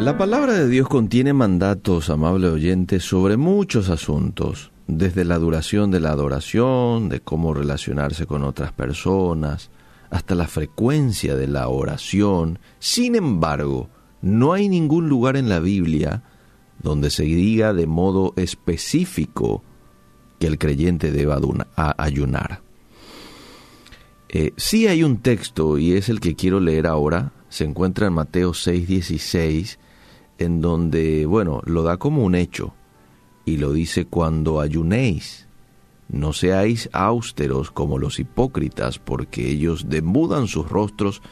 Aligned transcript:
La 0.00 0.16
palabra 0.16 0.54
de 0.54 0.66
Dios 0.66 0.88
contiene 0.88 1.34
mandatos, 1.34 2.08
amable 2.08 2.48
oyente, 2.48 3.00
sobre 3.00 3.36
muchos 3.36 3.90
asuntos, 3.90 4.72
desde 4.86 5.26
la 5.26 5.38
duración 5.38 5.90
de 5.90 6.00
la 6.00 6.10
adoración, 6.12 7.10
de 7.10 7.20
cómo 7.20 7.52
relacionarse 7.52 8.24
con 8.24 8.42
otras 8.42 8.72
personas, 8.72 9.70
hasta 10.08 10.34
la 10.34 10.48
frecuencia 10.48 11.36
de 11.36 11.48
la 11.48 11.68
oración. 11.68 12.58
Sin 12.78 13.14
embargo, 13.14 13.90
no 14.22 14.54
hay 14.54 14.70
ningún 14.70 15.10
lugar 15.10 15.36
en 15.36 15.50
la 15.50 15.60
Biblia 15.60 16.22
donde 16.82 17.10
se 17.10 17.24
diga 17.24 17.74
de 17.74 17.86
modo 17.86 18.32
específico 18.36 19.62
que 20.38 20.46
el 20.46 20.56
creyente 20.56 21.12
deba 21.12 21.38
ayunar. 21.98 22.62
Eh, 24.30 24.54
sí 24.56 24.86
hay 24.86 25.02
un 25.02 25.18
texto, 25.18 25.76
y 25.76 25.92
es 25.92 26.08
el 26.08 26.20
que 26.20 26.36
quiero 26.36 26.58
leer 26.58 26.86
ahora, 26.86 27.32
se 27.50 27.64
encuentra 27.64 28.06
en 28.06 28.14
Mateo 28.14 28.54
6:16, 28.54 29.78
en 30.40 30.60
donde, 30.60 31.26
bueno, 31.26 31.60
lo 31.66 31.82
da 31.82 31.98
como 31.98 32.24
un 32.24 32.34
hecho 32.34 32.74
y 33.44 33.58
lo 33.58 33.72
dice 33.72 34.06
cuando 34.06 34.60
ayunéis. 34.60 35.46
No 36.08 36.32
seáis 36.32 36.88
austeros 36.92 37.70
como 37.70 37.98
los 37.98 38.18
hipócritas, 38.18 38.98
porque 38.98 39.48
ellos 39.48 39.88
demudan 39.88 40.48
sus 40.48 40.68
rostros 40.68 41.22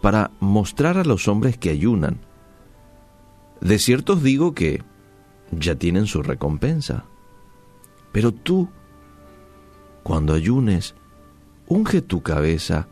para 0.00 0.30
mostrar 0.40 0.96
a 0.96 1.04
los 1.04 1.28
hombres 1.28 1.58
que 1.58 1.70
ayunan. 1.70 2.20
De 3.60 3.78
cierto 3.78 4.14
os 4.14 4.22
digo 4.22 4.54
que 4.54 4.82
ya 5.50 5.74
tienen 5.74 6.06
su 6.06 6.22
recompensa. 6.22 7.04
Pero 8.10 8.32
tú, 8.32 8.68
cuando 10.02 10.34
ayunes, 10.34 10.94
unge 11.66 12.00
tu 12.00 12.22
cabeza, 12.22 12.88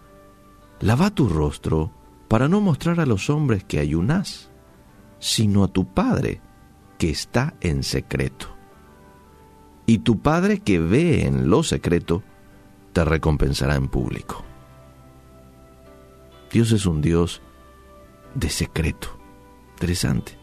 lava 0.80 1.10
tu 1.10 1.28
rostro, 1.28 1.92
para 2.28 2.48
no 2.48 2.60
mostrar 2.60 3.00
a 3.00 3.06
los 3.06 3.30
hombres 3.30 3.64
que 3.64 3.78
ayunas 3.78 4.49
sino 5.20 5.62
a 5.62 5.68
tu 5.68 5.86
Padre 5.86 6.40
que 6.98 7.10
está 7.10 7.54
en 7.60 7.84
secreto. 7.84 8.48
Y 9.86 9.98
tu 9.98 10.20
Padre 10.20 10.58
que 10.58 10.78
ve 10.78 11.26
en 11.26 11.48
lo 11.48 11.62
secreto, 11.62 12.22
te 12.92 13.04
recompensará 13.04 13.76
en 13.76 13.88
público. 13.88 14.44
Dios 16.50 16.72
es 16.72 16.86
un 16.86 17.00
Dios 17.00 17.40
de 18.34 18.48
secreto. 18.48 19.08
Interesante. 19.72 20.36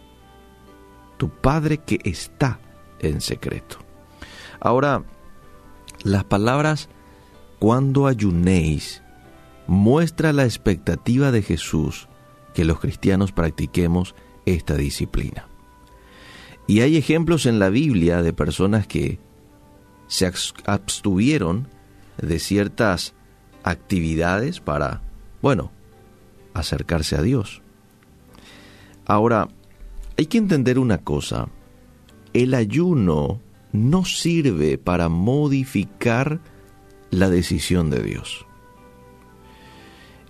Tu 1.17 1.29
Padre 1.29 1.79
que 1.79 1.99
está 2.03 2.59
en 2.99 3.21
secreto. 3.21 3.77
Ahora, 4.59 5.03
las 6.03 6.23
palabras 6.23 6.89
cuando 7.59 8.07
ayunéis 8.07 9.03
muestra 9.67 10.33
la 10.33 10.45
expectativa 10.45 11.31
de 11.31 11.41
Jesús 11.41 12.07
que 12.53 12.65
los 12.65 12.79
cristianos 12.79 13.31
practiquemos 13.31 14.15
esta 14.47 14.75
disciplina. 14.75 15.47
Y 16.67 16.81
hay 16.81 16.97
ejemplos 16.97 17.45
en 17.45 17.59
la 17.59 17.69
Biblia 17.69 18.21
de 18.21 18.33
personas 18.33 18.87
que 18.87 19.19
se 20.07 20.31
abstuvieron 20.65 21.67
de 22.17 22.39
ciertas 22.39 23.13
actividades 23.63 24.59
para, 24.59 25.01
bueno, 25.41 25.71
acercarse 26.53 27.15
a 27.15 27.21
Dios. 27.21 27.61
Ahora, 29.05 29.49
hay 30.17 30.25
que 30.25 30.37
entender 30.37 30.79
una 30.79 30.97
cosa, 30.99 31.49
el 32.33 32.53
ayuno 32.53 33.41
no 33.71 34.05
sirve 34.05 34.77
para 34.77 35.09
modificar 35.09 36.39
la 37.11 37.29
decisión 37.29 37.89
de 37.89 38.01
Dios. 38.01 38.45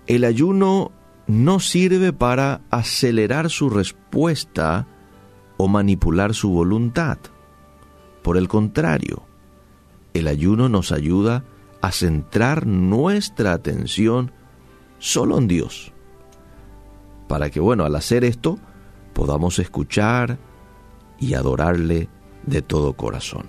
El 0.07 0.23
ayuno 0.23 0.91
no 1.27 1.59
sirve 1.59 2.13
para 2.13 2.61
acelerar 2.71 3.49
su 3.49 3.69
respuesta 3.69 4.87
o 5.57 5.67
manipular 5.67 6.33
su 6.33 6.49
voluntad. 6.49 7.17
Por 8.23 8.37
el 8.37 8.47
contrario, 8.47 9.23
el 10.13 10.27
ayuno 10.27 10.69
nos 10.69 10.91
ayuda 10.91 11.43
a 11.81 11.91
centrar 11.91 12.65
nuestra 12.65 13.53
atención 13.53 14.31
solo 14.99 15.37
en 15.37 15.47
Dios. 15.47 15.93
Para 17.27 17.49
que, 17.49 17.59
bueno, 17.59 17.83
al 17.83 17.95
hacer 17.95 18.23
esto, 18.23 18.57
podamos 19.13 19.59
escuchar 19.59 20.39
y 21.19 21.33
adorarle 21.33 22.09
de 22.45 22.61
todo 22.61 22.93
corazón. 22.93 23.45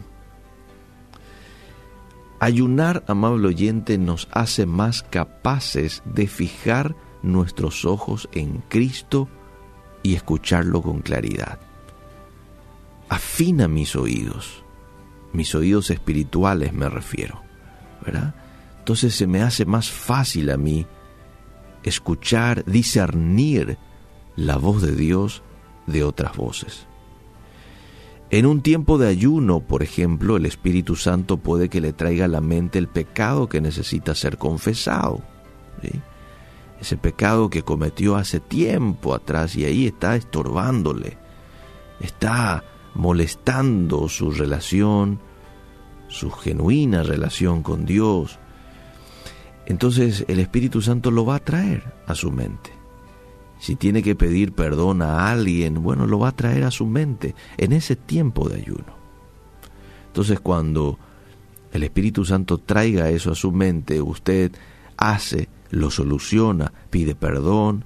Ayunar, 2.40 3.04
amable 3.08 3.48
oyente, 3.48 3.98
nos 3.98 4.28
hace 4.32 4.66
más 4.66 5.02
capaces 5.02 6.02
de 6.04 6.26
fijar 6.26 6.94
nuestros 7.22 7.84
ojos 7.84 8.28
en 8.32 8.62
Cristo 8.68 9.28
y 10.02 10.14
escucharlo 10.14 10.82
con 10.82 11.00
claridad. 11.00 11.60
Afina 13.08 13.68
mis 13.68 13.96
oídos, 13.96 14.62
mis 15.32 15.54
oídos 15.54 15.90
espirituales 15.90 16.72
me 16.72 16.88
refiero, 16.88 17.42
¿verdad? 18.04 18.34
Entonces 18.78 19.14
se 19.14 19.26
me 19.26 19.42
hace 19.42 19.64
más 19.64 19.90
fácil 19.90 20.50
a 20.50 20.56
mí 20.56 20.86
escuchar, 21.82 22.64
discernir 22.64 23.78
la 24.36 24.56
voz 24.56 24.82
de 24.82 24.94
Dios 24.94 25.42
de 25.86 26.04
otras 26.04 26.36
voces. 26.36 26.86
En 28.30 28.44
un 28.44 28.60
tiempo 28.60 28.98
de 28.98 29.08
ayuno, 29.08 29.60
por 29.60 29.82
ejemplo, 29.82 30.36
el 30.36 30.44
Espíritu 30.44 30.96
Santo 30.96 31.38
puede 31.38 31.70
que 31.70 31.80
le 31.80 31.94
traiga 31.94 32.26
a 32.26 32.28
la 32.28 32.42
mente 32.42 32.78
el 32.78 32.86
pecado 32.86 33.48
que 33.48 33.62
necesita 33.62 34.14
ser 34.14 34.36
confesado. 34.36 35.22
¿sí? 35.82 35.88
Ese 36.80 36.96
pecado 36.96 37.50
que 37.50 37.62
cometió 37.62 38.16
hace 38.16 38.40
tiempo 38.40 39.14
atrás 39.14 39.56
y 39.56 39.64
ahí 39.64 39.86
está 39.86 40.16
estorbándole, 40.16 41.18
está 42.00 42.64
molestando 42.94 44.08
su 44.08 44.30
relación, 44.30 45.20
su 46.08 46.30
genuina 46.30 47.02
relación 47.02 47.62
con 47.62 47.84
Dios. 47.84 48.38
Entonces 49.66 50.24
el 50.28 50.40
Espíritu 50.40 50.80
Santo 50.80 51.10
lo 51.10 51.26
va 51.26 51.36
a 51.36 51.44
traer 51.44 51.94
a 52.06 52.14
su 52.14 52.30
mente. 52.30 52.70
Si 53.60 53.74
tiene 53.74 54.02
que 54.02 54.14
pedir 54.14 54.52
perdón 54.52 55.02
a 55.02 55.30
alguien, 55.30 55.82
bueno, 55.82 56.06
lo 56.06 56.20
va 56.20 56.28
a 56.28 56.36
traer 56.36 56.62
a 56.62 56.70
su 56.70 56.86
mente 56.86 57.34
en 57.56 57.72
ese 57.72 57.96
tiempo 57.96 58.48
de 58.48 58.56
ayuno. 58.56 58.96
Entonces 60.06 60.38
cuando 60.40 60.98
el 61.72 61.82
Espíritu 61.82 62.24
Santo 62.24 62.58
traiga 62.58 63.10
eso 63.10 63.32
a 63.32 63.34
su 63.34 63.52
mente, 63.52 64.00
usted 64.00 64.52
hace 64.96 65.48
lo 65.70 65.90
soluciona, 65.90 66.72
pide 66.90 67.14
perdón, 67.14 67.84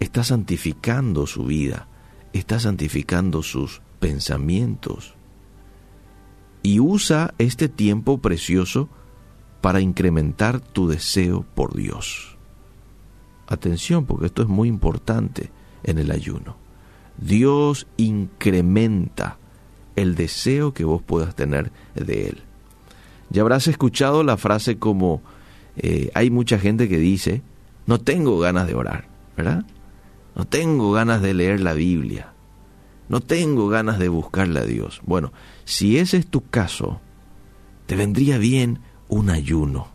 está 0.00 0.24
santificando 0.24 1.26
su 1.26 1.44
vida, 1.44 1.88
está 2.32 2.60
santificando 2.60 3.42
sus 3.42 3.82
pensamientos 4.00 5.14
y 6.62 6.80
usa 6.80 7.34
este 7.38 7.68
tiempo 7.68 8.18
precioso 8.18 8.88
para 9.60 9.80
incrementar 9.80 10.60
tu 10.60 10.88
deseo 10.88 11.44
por 11.54 11.74
Dios. 11.74 12.36
Atención, 13.46 14.06
porque 14.06 14.26
esto 14.26 14.42
es 14.42 14.48
muy 14.48 14.68
importante 14.68 15.50
en 15.82 15.98
el 15.98 16.10
ayuno. 16.10 16.56
Dios 17.18 17.86
incrementa 17.96 19.38
el 19.96 20.14
deseo 20.14 20.72
que 20.72 20.84
vos 20.84 21.02
puedas 21.02 21.34
tener 21.34 21.70
de 21.94 22.28
Él. 22.28 22.42
Ya 23.30 23.42
habrás 23.42 23.68
escuchado 23.68 24.24
la 24.24 24.36
frase 24.36 24.78
como 24.78 25.22
eh, 25.76 26.10
hay 26.14 26.30
mucha 26.30 26.58
gente 26.58 26.88
que 26.88 26.98
dice, 26.98 27.42
no 27.86 28.00
tengo 28.00 28.38
ganas 28.38 28.66
de 28.66 28.74
orar, 28.74 29.08
¿verdad? 29.36 29.64
No 30.34 30.44
tengo 30.44 30.92
ganas 30.92 31.22
de 31.22 31.34
leer 31.34 31.60
la 31.60 31.72
Biblia. 31.72 32.32
No 33.08 33.20
tengo 33.20 33.68
ganas 33.68 33.98
de 33.98 34.08
buscarle 34.08 34.60
a 34.60 34.64
Dios. 34.64 35.02
Bueno, 35.04 35.32
si 35.64 35.98
ese 35.98 36.16
es 36.16 36.26
tu 36.26 36.42
caso, 36.48 37.00
te 37.86 37.96
vendría 37.96 38.38
bien 38.38 38.80
un 39.08 39.28
ayuno. 39.28 39.88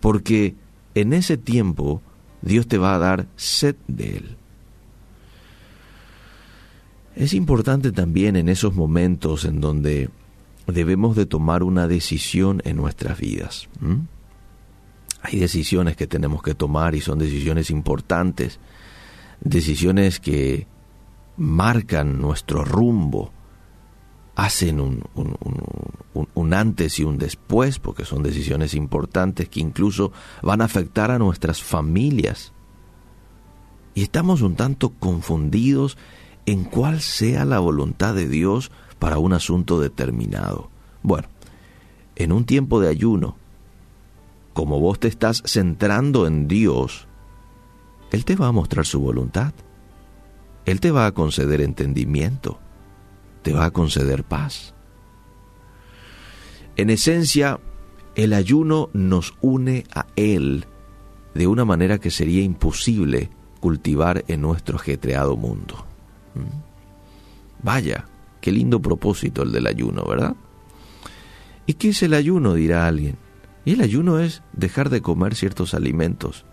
Porque 0.00 0.54
en 0.94 1.12
ese 1.12 1.36
tiempo 1.36 2.02
Dios 2.42 2.68
te 2.68 2.78
va 2.78 2.94
a 2.94 2.98
dar 2.98 3.26
sed 3.36 3.74
de 3.88 4.16
Él. 4.18 4.36
Es 7.16 7.34
importante 7.34 7.90
también 7.90 8.36
en 8.36 8.48
esos 8.48 8.74
momentos 8.76 9.44
en 9.44 9.60
donde 9.60 10.08
debemos 10.68 11.16
de 11.16 11.26
tomar 11.26 11.64
una 11.64 11.88
decisión 11.88 12.62
en 12.64 12.76
nuestras 12.76 13.18
vidas 13.18 13.68
hay 15.22 15.38
decisiones 15.38 15.96
que 15.96 16.06
tenemos 16.06 16.42
que 16.42 16.54
tomar 16.54 16.94
y 16.94 17.00
son 17.00 17.18
decisiones 17.18 17.70
importantes, 17.70 18.60
decisiones 19.40 20.20
que 20.20 20.66
marcan 21.36 22.20
nuestro 22.20 22.64
rumbo, 22.64 23.32
hacen 24.34 24.80
un, 24.80 26.54
antes 26.54 27.00
y 27.00 27.04
un 27.04 27.18
después, 27.18 27.78
porque 27.78 28.04
son 28.04 28.22
decisiones 28.22 28.74
importantes 28.74 29.48
que 29.48 29.60
incluso 29.60 30.12
van 30.42 30.60
a 30.60 30.64
afectar 30.64 31.10
a 31.10 31.18
nuestras 31.18 31.62
familias. 31.62 32.52
Y 33.94 34.02
estamos 34.02 34.42
un 34.42 34.54
tanto 34.54 34.90
confundidos 34.90 35.98
en 36.46 36.64
cuál 36.64 37.00
sea 37.00 37.44
la 37.44 37.58
voluntad 37.58 38.14
de 38.14 38.28
Dios 38.28 38.70
para 38.98 39.18
un 39.18 39.32
asunto 39.32 39.80
determinado. 39.80 40.70
Bueno, 41.02 41.28
en 42.14 42.32
un 42.32 42.44
tiempo 42.44 42.80
de 42.80 42.88
ayuno, 42.88 43.36
como 44.52 44.80
vos 44.80 44.98
te 44.98 45.08
estás 45.08 45.42
centrando 45.44 46.26
en 46.26 46.48
Dios, 46.48 47.06
Él 48.10 48.24
te 48.24 48.36
va 48.36 48.48
a 48.48 48.52
mostrar 48.52 48.86
su 48.86 49.00
voluntad. 49.00 49.52
Él 50.64 50.80
te 50.80 50.90
va 50.90 51.06
a 51.06 51.12
conceder 51.12 51.60
entendimiento, 51.60 52.58
te 53.42 53.52
va 53.52 53.66
a 53.66 53.70
conceder 53.70 54.24
paz. 54.24 54.74
En 56.76 56.90
esencia, 56.90 57.58
el 58.14 58.32
ayuno 58.32 58.90
nos 58.92 59.34
une 59.40 59.84
a 59.94 60.06
Él 60.16 60.66
de 61.34 61.46
una 61.46 61.64
manera 61.64 61.98
que 61.98 62.10
sería 62.10 62.42
imposible 62.42 63.30
cultivar 63.60 64.24
en 64.28 64.40
nuestro 64.40 64.76
ajetreado 64.76 65.36
mundo. 65.36 65.86
¿Mm? 66.34 67.62
Vaya, 67.62 68.06
qué 68.40 68.52
lindo 68.52 68.80
propósito 68.80 69.42
el 69.42 69.52
del 69.52 69.66
ayuno, 69.66 70.04
¿verdad? 70.04 70.36
¿Y 71.66 71.74
qué 71.74 71.90
es 71.90 72.02
el 72.02 72.14
ayuno? 72.14 72.54
dirá 72.54 72.86
alguien. 72.86 73.16
Y 73.68 73.72
el 73.72 73.82
ayuno 73.82 74.18
es 74.18 74.42
dejar 74.54 74.88
de 74.88 75.02
comer 75.02 75.34
ciertos 75.34 75.74
alimentos 75.74 76.46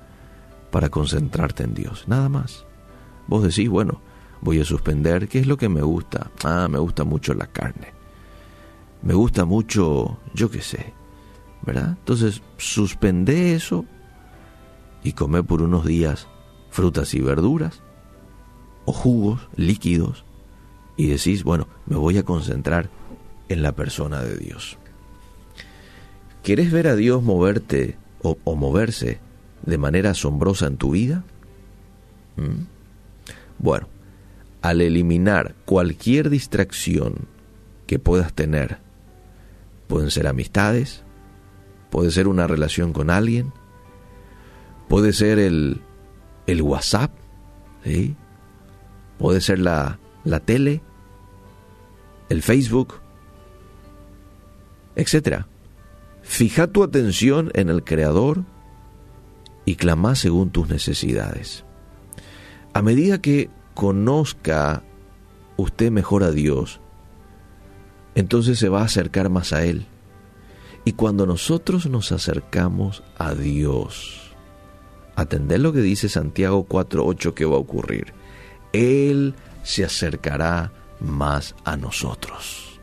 para 0.69 0.89
concentrarte 0.89 1.63
en 1.63 1.73
Dios, 1.73 2.03
nada 2.09 2.27
más. 2.27 2.65
Vos 3.27 3.41
decís, 3.41 3.69
bueno, 3.69 4.01
voy 4.41 4.59
a 4.59 4.65
suspender, 4.65 5.29
¿qué 5.29 5.39
es 5.39 5.47
lo 5.47 5.55
que 5.55 5.69
me 5.69 5.81
gusta? 5.81 6.29
Ah, 6.43 6.67
me 6.69 6.77
gusta 6.77 7.05
mucho 7.05 7.33
la 7.33 7.47
carne. 7.47 7.93
Me 9.01 9.13
gusta 9.13 9.45
mucho, 9.45 10.19
yo 10.33 10.51
qué 10.51 10.61
sé, 10.61 10.93
¿verdad? 11.61 11.95
Entonces, 11.97 12.41
suspende 12.57 13.55
eso 13.55 13.85
y 15.01 15.13
come 15.13 15.41
por 15.41 15.61
unos 15.61 15.85
días 15.85 16.27
frutas 16.69 17.13
y 17.13 17.21
verduras 17.21 17.81
o 18.83 18.91
jugos, 18.91 19.47
líquidos, 19.55 20.25
y 20.97 21.07
decís, 21.07 21.45
bueno, 21.45 21.69
me 21.85 21.95
voy 21.95 22.17
a 22.17 22.23
concentrar 22.23 22.89
en 23.47 23.61
la 23.61 23.71
persona 23.71 24.21
de 24.21 24.35
Dios. 24.35 24.77
¿Quieres 26.45 26.71
ver 26.71 26.87
a 26.87 26.95
Dios 26.95 27.23
moverte 27.23 27.97
o, 28.21 28.37
moverse 28.55 29.17
de 29.63 29.79
manera 29.79 30.11
asombrosa 30.11 30.67
en 30.67 30.77
tu 30.77 30.91
vida? 30.91 31.23
¿Mm? 32.35 32.65
Bueno, 33.57 33.87
al 34.61 34.81
eliminar 34.81 35.55
cualquier 35.65 36.29
distracción 36.29 37.27
que 37.87 37.97
puedas 37.97 38.31
tener, 38.31 38.77
pueden 39.87 40.11
ser 40.11 40.27
amistades, 40.27 41.01
puede 41.89 42.11
ser 42.11 42.27
una 42.27 42.45
relación 42.45 42.93
con 42.93 43.09
alguien, 43.09 43.51
puede 44.87 45.13
ser 45.13 45.39
el, 45.39 45.81
WhatsApp, 46.61 47.09
puede 49.17 49.41
ser 49.41 49.57
la, 49.57 49.97
la 50.23 50.39
tele, 50.41 50.83
el 52.29 52.43
Facebook, 52.43 52.93
etcétera. 54.95 55.47
Fija 56.25 56.67
tu 56.67 56.83
atención 56.83 57.51
en 57.53 57.69
el 57.69 57.83
Creador 57.83 58.43
y 59.63 59.75
clama 59.75 60.15
según 60.15 60.49
tus 60.49 60.67
necesidades. 60.67 61.63
A 62.73 62.81
medida 62.81 63.21
que 63.21 63.49
conozca 63.73 64.83
usted 65.55 65.91
mejor 65.91 66.23
a 66.23 66.31
Dios, 66.31 66.81
entonces 68.15 68.59
se 68.59 68.67
va 68.67 68.81
a 68.81 68.85
acercar 68.85 69.29
más 69.29 69.53
a 69.53 69.63
Él. 69.63 69.85
Y 70.83 70.93
cuando 70.93 71.25
nosotros 71.25 71.87
nos 71.87 72.11
acercamos 72.11 73.01
a 73.17 73.33
Dios, 73.33 74.33
atender 75.15 75.61
lo 75.61 75.71
que 75.71 75.81
dice 75.81 76.09
Santiago 76.09 76.67
4.8 76.67 77.33
que 77.33 77.45
va 77.45 77.55
a 77.55 77.59
ocurrir. 77.59 78.13
Él 78.73 79.35
se 79.63 79.85
acercará 79.85 80.73
más 80.99 81.55
a 81.63 81.77
nosotros. 81.77 82.74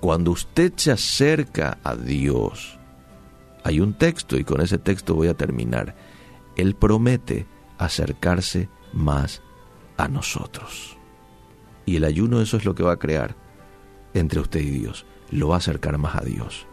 Cuando 0.00 0.30
usted 0.30 0.72
se 0.76 0.92
acerca 0.92 1.78
a 1.84 1.94
Dios, 1.94 2.78
hay 3.64 3.80
un 3.80 3.94
texto 3.94 4.38
y 4.38 4.44
con 4.44 4.60
ese 4.60 4.78
texto 4.78 5.14
voy 5.14 5.28
a 5.28 5.34
terminar. 5.34 5.94
Él 6.56 6.74
promete 6.74 7.46
acercarse 7.78 8.68
más 8.92 9.42
a 9.96 10.08
nosotros. 10.08 10.96
Y 11.84 11.96
el 11.96 12.04
ayuno 12.04 12.40
eso 12.40 12.56
es 12.56 12.64
lo 12.64 12.74
que 12.74 12.82
va 12.82 12.92
a 12.92 12.98
crear 12.98 13.36
entre 14.14 14.40
usted 14.40 14.60
y 14.60 14.70
Dios. 14.70 15.04
Lo 15.30 15.48
va 15.48 15.56
a 15.56 15.58
acercar 15.58 15.98
más 15.98 16.16
a 16.16 16.24
Dios. 16.24 16.66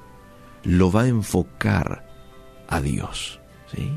Lo 0.64 0.92
va 0.92 1.04
a 1.04 1.08
enfocar 1.08 2.08
a 2.68 2.82
Dios. 2.82 3.40
¿sí? 3.74 3.92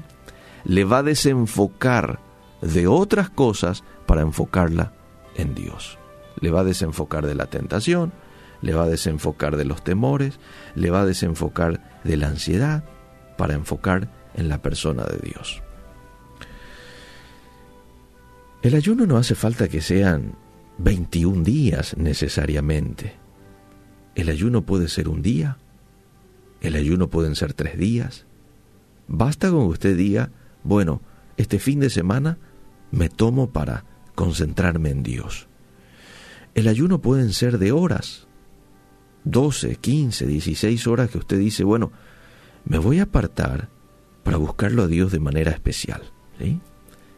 Le 0.65 0.85
va 0.85 0.99
a 0.99 1.03
desenfocar 1.03 2.21
de 2.61 2.87
otras 2.87 3.31
cosas 3.31 3.85
para 4.07 4.23
enfocarla 4.23 4.93
en 5.37 5.55
Dios. 5.55 5.99
Le 6.41 6.51
va 6.51 6.61
a 6.61 6.65
desenfocar 6.65 7.27
de 7.27 7.35
la 7.35 7.47
tentación, 7.47 8.13
le 8.63 8.75
va 8.75 8.85
a 8.85 8.89
desenfocar 8.89 9.57
de 9.57 9.65
los 9.65 9.83
temores, 9.83 10.39
le 10.75 10.91
va 10.91 11.03
a 11.03 11.07
desenfocar 11.07 12.01
de 12.05 12.17
la 12.17 12.29
ansiedad 12.29 12.85
para 13.37 13.55
enfocar 13.55 14.11
en 14.35 14.49
la 14.49 14.63
persona 14.63 15.05
de 15.05 15.19
Dios. 15.19 15.63
El 18.63 18.75
ayuno 18.75 19.07
no 19.07 19.17
hace 19.17 19.35
falta 19.35 19.69
que 19.69 19.81
sean 19.81 20.35
21 20.79 21.43
días 21.45 21.97
necesariamente. 21.97 23.15
El 24.15 24.29
ayuno 24.29 24.67
puede 24.67 24.89
ser 24.89 25.09
un 25.09 25.23
día, 25.23 25.57
el 26.61 26.77
ayuno 26.77 27.09
pueden 27.09 27.37
ser 27.37 27.55
tres 27.55 27.79
días. 27.79 28.27
Basta 29.09 29.51
con 29.51 29.67
que 29.67 29.73
usted 29.73 29.97
diga, 29.97 30.31
bueno, 30.63 31.01
este 31.37 31.59
fin 31.59 31.81
de 31.81 31.89
semana 31.89 32.39
me 32.91 33.09
tomo 33.09 33.51
para 33.51 33.85
concentrarme 34.15 34.91
en 34.91 35.03
Dios. 35.03 35.49
El 36.55 36.69
ayuno 36.69 37.01
pueden 37.01 37.33
ser 37.33 37.59
de 37.59 37.73
horas, 37.73 38.29
12, 39.25 39.77
15, 39.77 40.27
16 40.27 40.87
horas 40.87 41.11
que 41.11 41.19
usted 41.19 41.39
dice, 41.39 41.65
bueno, 41.65 41.93
me 42.65 42.79
voy 42.79 42.99
a 42.99 43.05
apartar 43.05 43.69
para 44.23 44.37
buscarlo 44.37 44.83
a 44.85 44.87
Dios 44.87 45.13
de 45.13 45.21
manera 45.21 45.51
especial. 45.51 46.03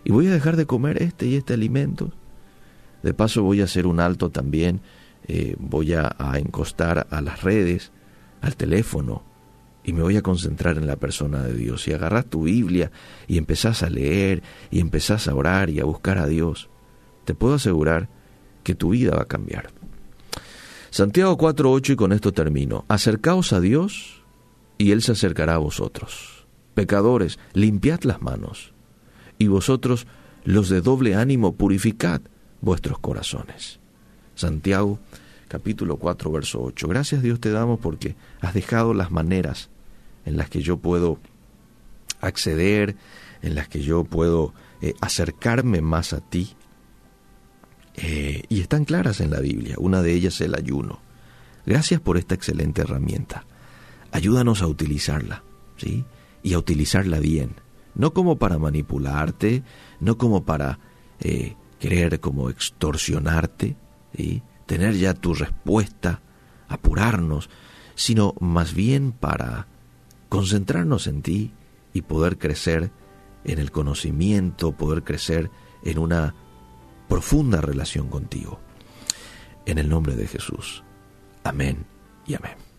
Y 0.04 0.10
voy 0.10 0.26
a 0.26 0.32
dejar 0.32 0.56
de 0.56 0.66
comer 0.66 1.02
este 1.02 1.26
y 1.26 1.36
este 1.36 1.54
alimento. 1.54 2.12
De 3.02 3.14
paso 3.14 3.42
voy 3.42 3.60
a 3.60 3.64
hacer 3.64 3.86
un 3.86 4.00
alto 4.00 4.30
también, 4.30 4.80
eh, 5.28 5.56
voy 5.58 5.94
a, 5.94 6.14
encostar 6.34 7.06
a 7.10 7.20
las 7.20 7.42
redes, 7.42 7.92
al 8.40 8.56
teléfono, 8.56 9.22
y 9.84 9.92
me 9.92 10.02
voy 10.02 10.16
a 10.16 10.22
concentrar 10.22 10.76
en 10.76 10.86
la 10.86 10.96
persona 10.96 11.42
de 11.42 11.54
Dios. 11.54 11.86
Y 11.88 11.92
agarras 11.92 12.26
tu 12.26 12.44
Biblia 12.44 12.90
y 13.26 13.38
empezás 13.38 13.82
a 13.82 13.90
leer 13.90 14.42
y 14.70 14.80
empezás 14.80 15.28
a 15.28 15.34
orar 15.34 15.70
y 15.70 15.80
a 15.80 15.84
buscar 15.84 16.18
a 16.18 16.26
Dios, 16.26 16.68
te 17.24 17.34
puedo 17.34 17.54
asegurar 17.54 18.08
que 18.62 18.74
tu 18.74 18.90
vida 18.90 19.14
va 19.16 19.22
a 19.22 19.28
cambiar. 19.28 19.70
Santiago 20.92 21.38
4.8 21.38 21.94
y 21.94 21.96
con 21.96 22.12
esto 22.12 22.32
termino. 22.32 22.84
Acercaos 22.86 23.54
a 23.54 23.60
Dios 23.60 24.22
y 24.76 24.90
Él 24.92 25.00
se 25.00 25.12
acercará 25.12 25.54
a 25.54 25.58
vosotros. 25.58 26.44
Pecadores, 26.74 27.38
limpiad 27.54 28.02
las 28.02 28.20
manos. 28.20 28.74
Y 29.38 29.46
vosotros, 29.46 30.06
los 30.44 30.68
de 30.68 30.82
doble 30.82 31.14
ánimo, 31.14 31.54
purificad 31.54 32.20
vuestros 32.60 32.98
corazones. 32.98 33.80
Santiago 34.34 34.98
capítulo 35.48 35.96
4, 35.96 36.30
verso 36.30 36.62
8. 36.62 36.88
Gracias 36.88 37.22
Dios 37.22 37.40
te 37.40 37.52
damos 37.52 37.80
porque 37.80 38.14
has 38.42 38.52
dejado 38.52 38.92
las 38.92 39.10
maneras 39.10 39.70
en 40.26 40.36
las 40.36 40.50
que 40.50 40.60
yo 40.60 40.76
puedo 40.76 41.18
acceder, 42.20 42.96
en 43.40 43.54
las 43.54 43.66
que 43.66 43.80
yo 43.80 44.04
puedo 44.04 44.52
eh, 44.82 44.92
acercarme 45.00 45.80
más 45.80 46.12
a 46.12 46.20
ti, 46.20 46.54
eh, 47.94 48.44
y 48.48 48.60
están 48.60 48.84
claras 48.84 49.20
en 49.20 49.30
la 49.30 49.40
Biblia. 49.40 49.76
Una 49.78 50.02
de 50.02 50.12
ellas 50.12 50.34
es 50.34 50.42
el 50.42 50.54
ayuno. 50.54 51.00
Gracias 51.66 52.00
por 52.00 52.16
esta 52.16 52.34
excelente 52.34 52.82
herramienta. 52.82 53.44
Ayúdanos 54.10 54.62
a 54.62 54.66
utilizarla, 54.66 55.42
¿sí? 55.76 56.04
Y 56.42 56.54
a 56.54 56.58
utilizarla 56.58 57.18
bien. 57.18 57.56
No 57.94 58.12
como 58.12 58.36
para 58.36 58.58
manipularte, 58.58 59.62
no 60.00 60.18
como 60.18 60.44
para 60.44 60.78
eh, 61.20 61.56
querer 61.78 62.20
como 62.20 62.50
extorsionarte, 62.50 63.76
¿sí? 64.16 64.42
tener 64.66 64.94
ya 64.94 65.14
tu 65.14 65.34
respuesta, 65.34 66.22
apurarnos, 66.68 67.50
sino 67.94 68.34
más 68.40 68.74
bien 68.74 69.12
para 69.12 69.66
concentrarnos 70.28 71.06
en 71.06 71.22
ti 71.22 71.52
y 71.92 72.02
poder 72.02 72.38
crecer 72.38 72.90
en 73.44 73.58
el 73.58 73.70
conocimiento, 73.70 74.72
poder 74.72 75.04
crecer 75.04 75.50
en 75.84 75.98
una 75.98 76.34
profunda 77.12 77.60
relación 77.60 78.08
contigo. 78.08 78.58
En 79.66 79.76
el 79.76 79.90
nombre 79.90 80.16
de 80.16 80.26
Jesús. 80.26 80.82
Amén 81.44 81.84
y 82.26 82.32
amén. 82.32 82.71